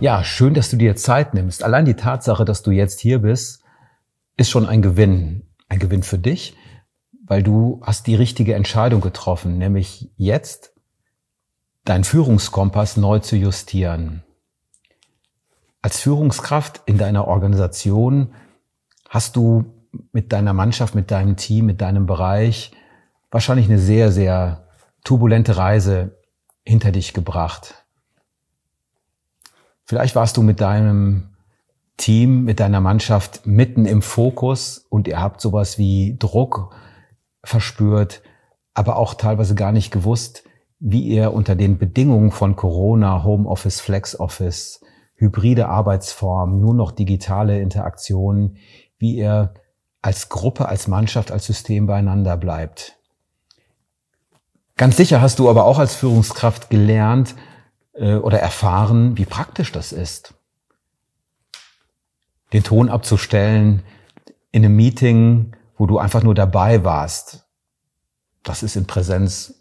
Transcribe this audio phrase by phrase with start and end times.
[0.00, 1.64] Ja, schön, dass du dir Zeit nimmst.
[1.64, 3.64] Allein die Tatsache, dass du jetzt hier bist,
[4.36, 5.48] ist schon ein Gewinn.
[5.68, 6.56] Ein Gewinn für dich,
[7.26, 10.72] weil du hast die richtige Entscheidung getroffen, nämlich jetzt
[11.84, 14.22] deinen Führungskompass neu zu justieren.
[15.82, 18.34] Als Führungskraft in deiner Organisation
[19.08, 19.64] hast du
[20.12, 22.70] mit deiner Mannschaft, mit deinem Team, mit deinem Bereich
[23.32, 24.68] wahrscheinlich eine sehr, sehr
[25.02, 26.16] turbulente Reise
[26.64, 27.87] hinter dich gebracht.
[29.88, 31.30] Vielleicht warst du mit deinem
[31.96, 36.76] Team, mit deiner Mannschaft mitten im Fokus und ihr habt sowas wie Druck
[37.42, 38.20] verspürt,
[38.74, 40.42] aber auch teilweise gar nicht gewusst,
[40.78, 44.82] wie ihr unter den Bedingungen von Corona, Homeoffice, Flexoffice,
[45.14, 48.58] hybride Arbeitsformen, nur noch digitale Interaktionen,
[48.98, 49.54] wie ihr
[50.02, 52.98] als Gruppe, als Mannschaft, als System beieinander bleibt.
[54.76, 57.34] Ganz sicher hast du aber auch als Führungskraft gelernt,
[57.98, 60.34] äh, oder erfahren, wie praktisch das ist.
[62.52, 63.82] Den Ton abzustellen
[64.52, 67.46] in einem Meeting, wo du einfach nur dabei warst.
[68.42, 69.60] Das ist in Präsenz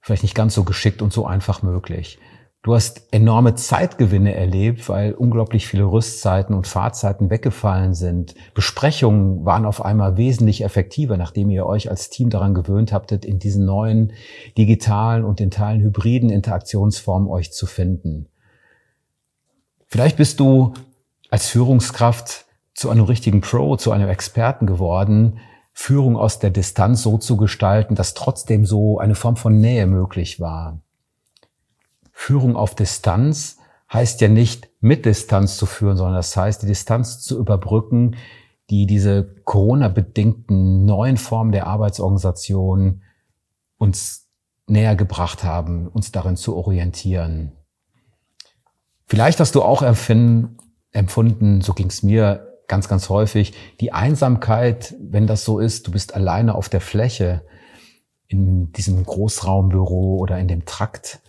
[0.00, 2.18] vielleicht nicht ganz so geschickt und so einfach möglich.
[2.66, 8.34] Du hast enorme Zeitgewinne erlebt, weil unglaublich viele Rüstzeiten und Fahrzeiten weggefallen sind.
[8.54, 13.38] Besprechungen waren auf einmal wesentlich effektiver, nachdem ihr euch als Team daran gewöhnt habtet, in
[13.38, 14.14] diesen neuen
[14.58, 18.26] digitalen und in Teilen hybriden Interaktionsformen euch zu finden.
[19.86, 20.74] Vielleicht bist du
[21.30, 25.38] als Führungskraft zu einem richtigen Pro, zu einem Experten geworden,
[25.72, 30.40] Führung aus der Distanz so zu gestalten, dass trotzdem so eine Form von Nähe möglich
[30.40, 30.80] war.
[32.18, 33.58] Führung auf Distanz
[33.92, 38.16] heißt ja nicht mit Distanz zu führen, sondern das heißt, die Distanz zu überbrücken,
[38.70, 43.02] die diese Corona-bedingten neuen Formen der Arbeitsorganisation
[43.76, 44.28] uns
[44.66, 47.52] näher gebracht haben, uns darin zu orientieren.
[49.04, 55.26] Vielleicht hast du auch empfunden, so ging es mir ganz, ganz häufig, die Einsamkeit, wenn
[55.26, 57.42] das so ist, du bist alleine auf der Fläche
[58.26, 61.20] in diesem Großraumbüro oder in dem Trakt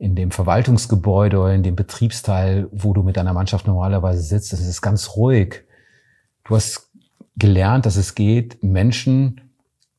[0.00, 4.66] in dem Verwaltungsgebäude oder in dem Betriebsteil, wo du mit deiner Mannschaft normalerweise sitzt, es
[4.66, 5.64] ist ganz ruhig.
[6.44, 6.88] Du hast
[7.36, 9.42] gelernt, dass es geht, Menschen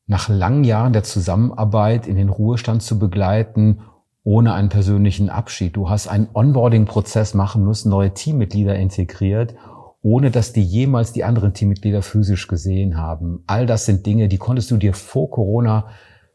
[0.07, 3.81] nach langen Jahren der Zusammenarbeit in den Ruhestand zu begleiten,
[4.23, 5.75] ohne einen persönlichen Abschied.
[5.75, 9.53] Du hast einen Onboarding-Prozess machen müssen, neue Teammitglieder integriert,
[10.01, 13.43] ohne dass die jemals die anderen Teammitglieder physisch gesehen haben.
[13.45, 15.89] All das sind Dinge, die konntest du dir vor Corona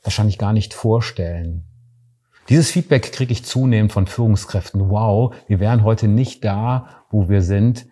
[0.05, 1.65] wahrscheinlich gar nicht vorstellen.
[2.49, 4.89] Dieses Feedback kriege ich zunehmend von Führungskräften.
[4.89, 7.87] Wow, wir wären heute nicht da, wo wir sind,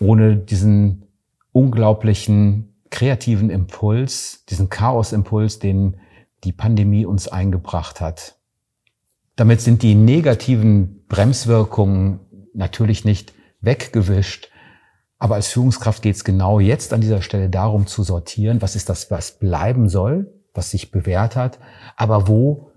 [0.00, 1.06] ohne diesen
[1.52, 5.96] unglaublichen kreativen Impuls, diesen Chaosimpuls, den
[6.44, 8.36] die Pandemie uns eingebracht hat.
[9.36, 12.20] Damit sind die negativen Bremswirkungen
[12.52, 14.50] natürlich nicht weggewischt.
[15.18, 18.90] Aber als Führungskraft geht es genau jetzt an dieser Stelle darum zu sortieren, was ist
[18.90, 21.58] das, was bleiben soll, was sich bewährt hat,
[21.96, 22.70] aber wo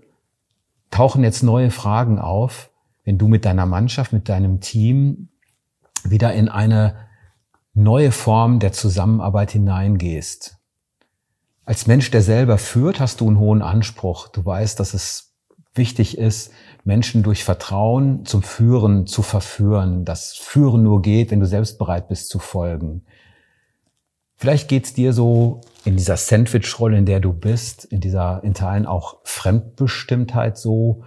[0.90, 2.70] tauchen jetzt neue Fragen auf,
[3.04, 5.28] wenn du mit deiner Mannschaft, mit deinem Team
[6.04, 6.96] wieder in eine
[7.74, 10.56] neue Form der Zusammenarbeit hineingehst.
[11.64, 14.28] Als Mensch, der selber führt, hast du einen hohen Anspruch.
[14.28, 15.34] Du weißt, dass es
[15.74, 16.52] wichtig ist,
[16.84, 20.04] Menschen durch Vertrauen zum Führen zu verführen.
[20.04, 23.04] Das Führen nur geht, wenn du selbst bereit bist zu folgen.
[24.40, 28.86] Vielleicht geht's dir so in dieser Sandwich-Rolle, in der du bist, in dieser in Teilen
[28.86, 31.02] auch Fremdbestimmtheit so,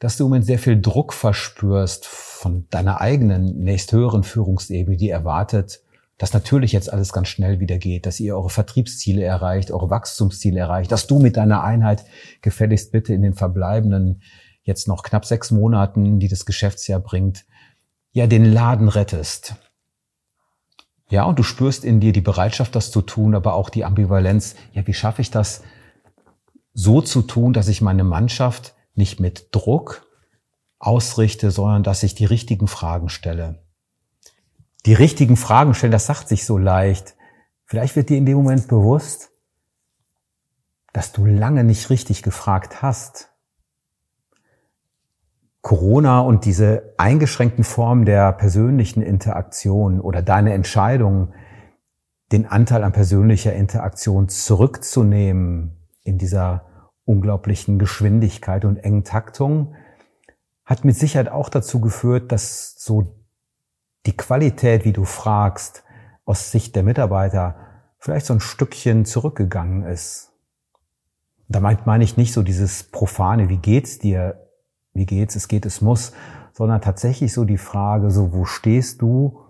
[0.00, 5.82] dass du im Moment sehr viel Druck verspürst von deiner eigenen nächsthöheren Führungsebene, die erwartet,
[6.18, 10.58] dass natürlich jetzt alles ganz schnell wieder geht, dass ihr eure Vertriebsziele erreicht, eure Wachstumsziele
[10.58, 12.04] erreicht, dass du mit deiner Einheit
[12.42, 14.20] gefälligst bitte in den verbleibenden
[14.64, 17.44] jetzt noch knapp sechs Monaten, die das Geschäftsjahr bringt,
[18.10, 19.54] ja den Laden rettest.
[21.08, 24.56] Ja, und du spürst in dir die Bereitschaft, das zu tun, aber auch die Ambivalenz.
[24.72, 25.62] Ja, wie schaffe ich das
[26.72, 30.06] so zu tun, dass ich meine Mannschaft nicht mit Druck
[30.78, 33.62] ausrichte, sondern dass ich die richtigen Fragen stelle.
[34.86, 37.14] Die richtigen Fragen stellen, das sagt sich so leicht.
[37.64, 39.30] Vielleicht wird dir in dem Moment bewusst,
[40.92, 43.33] dass du lange nicht richtig gefragt hast.
[45.64, 51.32] Corona und diese eingeschränkten Formen der persönlichen Interaktion oder deine Entscheidung,
[52.32, 56.66] den Anteil an persönlicher Interaktion zurückzunehmen in dieser
[57.06, 59.74] unglaublichen Geschwindigkeit und engen Taktung,
[60.66, 63.24] hat mit Sicherheit auch dazu geführt, dass so
[64.04, 65.82] die Qualität, wie du fragst,
[66.26, 67.56] aus Sicht der Mitarbeiter
[67.98, 70.30] vielleicht so ein Stückchen zurückgegangen ist.
[71.48, 74.43] Da meine ich nicht so dieses profane, wie geht's dir,
[74.94, 76.12] wie geht's, es geht, es muss,
[76.52, 79.40] sondern tatsächlich so die Frage, so wo stehst du?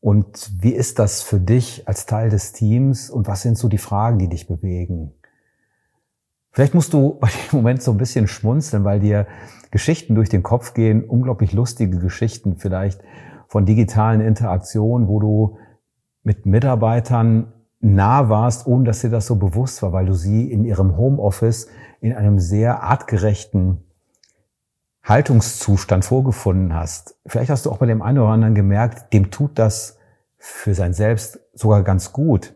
[0.00, 3.10] Und wie ist das für dich als Teil des Teams?
[3.10, 5.12] Und was sind so die Fragen, die dich bewegen?
[6.50, 9.26] Vielleicht musst du bei dem Moment so ein bisschen schmunzeln, weil dir
[9.70, 13.02] Geschichten durch den Kopf gehen, unglaublich lustige Geschichten vielleicht
[13.48, 15.58] von digitalen Interaktionen, wo du
[16.22, 20.64] mit Mitarbeitern nah warst, ohne dass dir das so bewusst war, weil du sie in
[20.64, 21.68] ihrem Homeoffice
[22.00, 23.85] in einem sehr artgerechten
[25.06, 27.16] Haltungszustand vorgefunden hast.
[27.26, 29.98] Vielleicht hast du auch bei dem einen oder anderen gemerkt, dem tut das
[30.36, 32.54] für sein Selbst sogar ganz gut,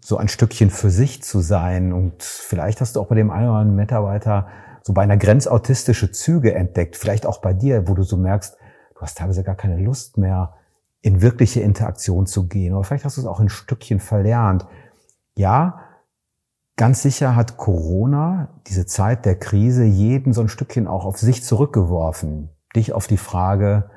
[0.00, 1.94] so ein Stückchen für sich zu sein.
[1.94, 4.48] Und vielleicht hast du auch bei dem einen oder anderen Mitarbeiter
[4.82, 6.96] so bei einer grenzautistische Züge entdeckt.
[6.96, 8.56] Vielleicht auch bei dir, wo du so merkst,
[8.94, 10.54] du hast teilweise gar keine Lust mehr,
[11.00, 12.74] in wirkliche Interaktion zu gehen.
[12.74, 14.66] Oder vielleicht hast du es auch ein Stückchen verlernt.
[15.34, 15.80] Ja,
[16.78, 21.44] ganz sicher hat Corona, diese Zeit der Krise, jeden so ein Stückchen auch auf sich
[21.44, 22.48] zurückgeworfen.
[22.74, 23.90] Dich auf die Frage,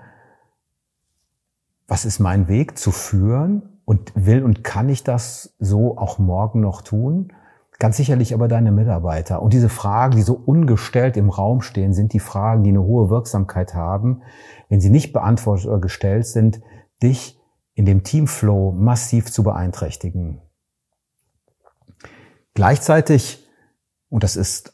[1.88, 6.60] was ist mein Weg zu führen und will und kann ich das so auch morgen
[6.60, 7.32] noch tun?
[7.80, 9.42] Ganz sicherlich aber deine Mitarbeiter.
[9.42, 13.10] Und diese Fragen, die so ungestellt im Raum stehen, sind die Fragen, die eine hohe
[13.10, 14.22] Wirksamkeit haben.
[14.70, 16.62] Wenn sie nicht beantwortet oder gestellt sind,
[17.02, 17.40] dich
[17.74, 20.42] in dem Teamflow massiv zu beeinträchtigen.
[22.54, 23.48] Gleichzeitig,
[24.10, 24.74] und das ist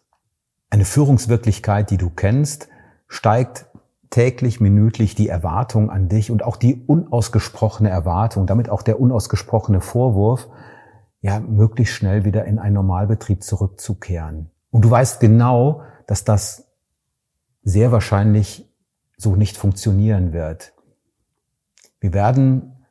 [0.69, 2.69] eine Führungswirklichkeit, die du kennst,
[3.07, 3.65] steigt
[4.09, 9.81] täglich, minütlich die Erwartung an dich und auch die unausgesprochene Erwartung, damit auch der unausgesprochene
[9.81, 10.47] Vorwurf,
[11.21, 14.51] ja, möglichst schnell wieder in einen Normalbetrieb zurückzukehren.
[14.71, 16.67] Und du weißt genau, dass das
[17.63, 18.69] sehr wahrscheinlich
[19.17, 20.73] so nicht funktionieren wird.
[21.99, 22.85] Wir werden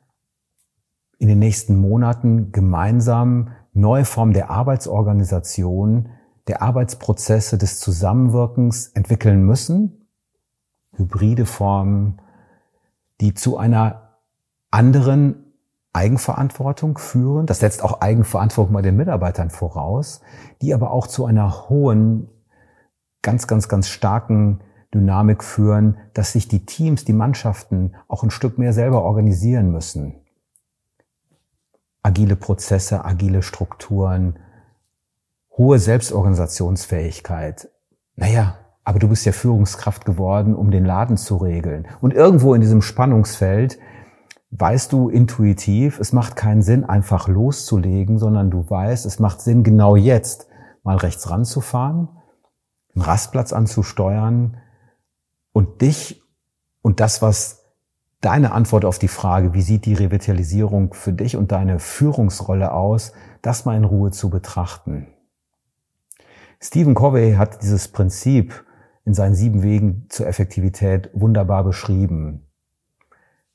[1.17, 6.09] in den nächsten Monaten gemeinsam neue Formen der Arbeitsorganisation,
[6.47, 10.07] der Arbeitsprozesse, des Zusammenwirkens entwickeln müssen.
[10.93, 12.21] Hybride Formen,
[13.21, 14.19] die zu einer
[14.71, 15.53] anderen
[15.93, 17.45] Eigenverantwortung führen.
[17.45, 20.21] Das setzt auch Eigenverantwortung bei den Mitarbeitern voraus,
[20.61, 22.29] die aber auch zu einer hohen,
[23.21, 24.61] ganz, ganz, ganz starken
[24.93, 30.15] Dynamik führen, dass sich die Teams, die Mannschaften auch ein Stück mehr selber organisieren müssen.
[32.07, 34.39] Agile Prozesse, agile Strukturen,
[35.57, 37.69] hohe Selbstorganisationsfähigkeit.
[38.15, 41.85] Naja, aber du bist ja Führungskraft geworden, um den Laden zu regeln.
[41.99, 43.77] Und irgendwo in diesem Spannungsfeld
[44.51, 49.63] weißt du intuitiv, es macht keinen Sinn, einfach loszulegen, sondern du weißt, es macht Sinn,
[49.63, 50.47] genau jetzt
[50.83, 52.07] mal rechts ranzufahren,
[52.95, 54.55] einen Rastplatz anzusteuern,
[55.51, 56.21] und dich
[56.83, 57.56] und das, was
[58.21, 63.13] deine Antwort auf die Frage, wie sieht die Revitalisierung für dich und deine Führungsrolle aus,
[63.41, 65.07] das mal in Ruhe zu betrachten.
[66.59, 68.65] Stephen Covey hat dieses Prinzip
[69.05, 72.47] in seinen sieben Wegen zur Effektivität wunderbar beschrieben.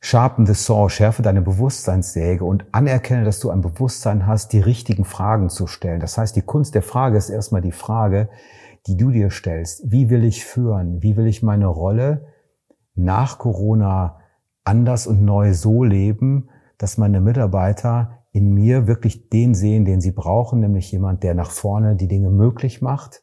[0.01, 5.05] Sharpen the saw, schärfe deine Bewusstseinssäge und anerkenne, dass du ein Bewusstsein hast, die richtigen
[5.05, 6.01] Fragen zu stellen.
[6.01, 8.29] Das heißt, die Kunst der Frage ist erstmal die Frage,
[8.87, 9.93] die du dir stellst.
[9.93, 11.03] Wie will ich führen?
[11.03, 12.27] Wie will ich meine Rolle
[12.95, 14.22] nach Corona
[14.65, 16.49] anders und neu so leben,
[16.79, 21.51] dass meine Mitarbeiter in mir wirklich den sehen, den sie brauchen, nämlich jemand, der nach
[21.51, 23.23] vorne die Dinge möglich macht,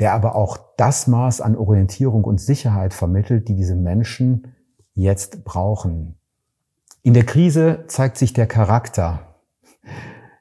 [0.00, 4.54] der aber auch das Maß an Orientierung und Sicherheit vermittelt, die diese Menschen
[4.94, 6.16] jetzt brauchen.
[7.02, 9.36] In der Krise zeigt sich der Charakter.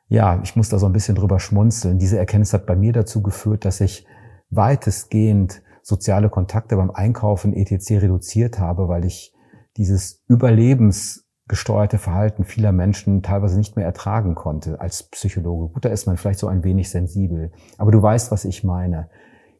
[0.08, 2.00] Ja, ich muss da so ein bisschen drüber schmunzeln.
[2.00, 4.08] Diese Erkenntnis hat bei mir dazu geführt, dass ich
[4.50, 8.02] weitestgehend soziale Kontakte beim Einkaufen etc.
[8.02, 9.34] reduziert habe, weil ich
[9.80, 15.74] dieses überlebensgesteuerte Verhalten vieler Menschen teilweise nicht mehr ertragen konnte als Psychologe.
[15.74, 17.52] Gut, da ist man vielleicht so ein wenig sensibel.
[17.78, 19.10] Aber du weißt, was ich meine.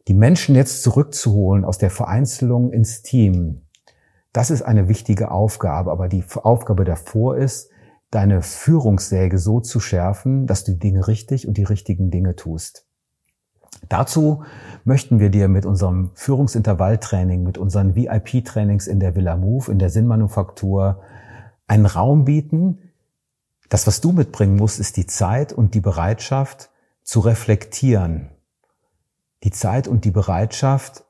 [0.08, 3.62] Die Menschen jetzt zurückzuholen aus der Vereinzelung ins Team,
[4.34, 5.92] das ist eine wichtige Aufgabe.
[5.92, 7.72] Aber die Aufgabe davor ist,
[8.12, 12.89] deine Führungssäge so zu schärfen, dass du die Dinge richtig und die richtigen Dinge tust.
[13.88, 14.44] Dazu
[14.84, 19.90] möchten wir dir mit unserem Führungsintervalltraining, mit unseren VIP-Trainings in der Villa Move, in der
[19.90, 21.02] Sinnmanufaktur
[21.68, 22.80] einen Raum bieten.
[23.70, 26.70] Das, was du mitbringen musst, ist die Zeit und die Bereitschaft
[27.04, 28.30] zu reflektieren.
[29.44, 31.06] Die Zeit und die Bereitschaft,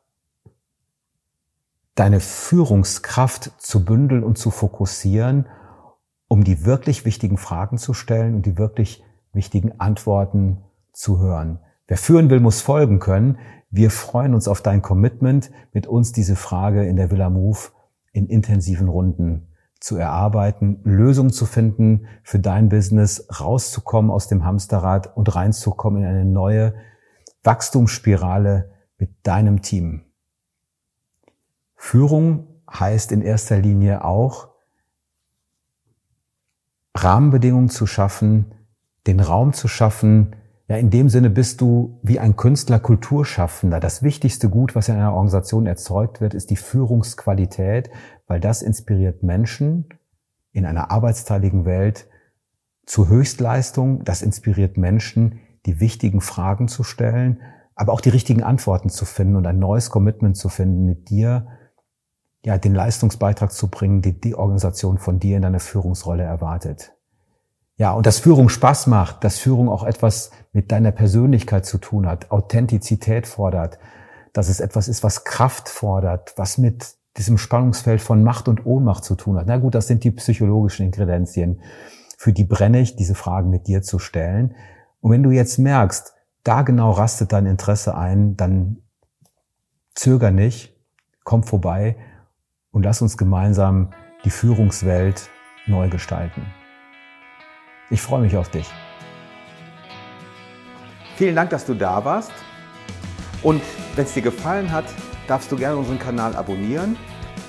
[1.95, 5.47] deine Führungskraft zu bündeln und zu fokussieren,
[6.27, 10.63] um die wirklich wichtigen Fragen zu stellen und die wirklich wichtigen Antworten
[10.93, 11.59] zu hören.
[11.89, 13.39] Wer führen will, muss folgen können.
[13.71, 17.57] Wir freuen uns auf dein Commitment, mit uns diese Frage in der Villa Move
[18.13, 19.47] in intensiven Runden
[19.79, 26.07] zu erarbeiten, Lösungen zu finden für dein Business, rauszukommen aus dem Hamsterrad und reinzukommen in
[26.07, 26.75] eine neue
[27.43, 28.69] Wachstumsspirale
[28.99, 30.03] mit deinem Team.
[31.75, 34.49] Führung heißt in erster Linie auch,
[36.95, 38.53] Rahmenbedingungen zu schaffen,
[39.07, 40.35] den Raum zu schaffen.
[40.69, 43.79] Ja, in dem Sinne bist du wie ein Künstler Kulturschaffender.
[43.79, 47.89] Das wichtigste Gut, was in einer Organisation erzeugt wird, ist die Führungsqualität,
[48.27, 49.89] weil das inspiriert Menschen
[50.51, 52.07] in einer arbeitsteiligen Welt
[52.85, 54.03] zu Höchstleistung.
[54.03, 57.41] Das inspiriert Menschen, die wichtigen Fragen zu stellen,
[57.73, 61.47] aber auch die richtigen Antworten zu finden und ein neues Commitment zu finden, mit dir
[62.45, 66.93] ja, den Leistungsbeitrag zu bringen, die die Organisation von dir in deiner Führungsrolle erwartet.
[67.79, 72.07] Ja, und dass Führung Spaß macht, dass Führung auch etwas mit deiner Persönlichkeit zu tun
[72.07, 73.79] hat, Authentizität fordert,
[74.33, 79.05] dass es etwas ist, was Kraft fordert, was mit diesem Spannungsfeld von Macht und Ohnmacht
[79.05, 79.47] zu tun hat.
[79.47, 81.61] Na gut, das sind die psychologischen Ingredienzien.
[82.17, 84.55] Für die brenne ich, diese Fragen mit dir zu stellen.
[84.99, 88.81] Und wenn du jetzt merkst, da genau rastet dein Interesse ein, dann
[89.95, 90.75] zöger nicht,
[91.23, 91.95] komm vorbei
[92.71, 93.91] und lass uns gemeinsam
[94.25, 95.29] die Führungswelt
[95.65, 96.58] neu gestalten.
[97.89, 98.67] Ich freue mich auf dich.
[101.17, 102.31] Vielen Dank, dass du da warst.
[103.41, 103.61] Und
[103.95, 104.85] wenn es dir gefallen hat,
[105.27, 106.97] darfst du gerne unseren Kanal abonnieren,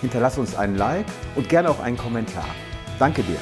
[0.00, 2.47] hinterlass uns einen Like und gerne auch einen Kommentar.
[2.99, 3.38] Danke dir.